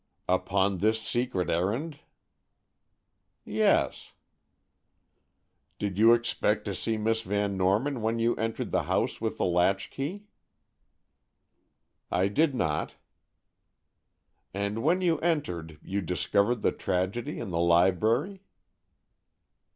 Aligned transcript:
"Upon 0.27 0.79
this 0.79 0.99
secret 0.99 1.47
errand?" 1.51 1.99
"Yes." 3.45 4.13
"Did 5.77 5.99
you 5.99 6.15
expect 6.15 6.65
to 6.65 6.73
see 6.73 6.97
Miss 6.97 7.21
Van 7.21 7.55
Norman 7.55 8.01
when 8.01 8.17
you 8.17 8.33
entered 8.37 8.71
the 8.71 8.85
house 8.89 9.21
with 9.21 9.37
the 9.37 9.45
latch 9.45 9.91
key?" 9.91 10.23
"I 12.09 12.29
did 12.29 12.55
not." 12.55 12.95
"And 14.55 14.81
when 14.81 15.01
you 15.01 15.19
entered 15.19 15.77
you 15.83 16.01
discovered 16.01 16.63
the 16.63 16.71
tragedy 16.71 17.37
in 17.39 17.51
the 17.51 17.59
library?" 17.59 18.41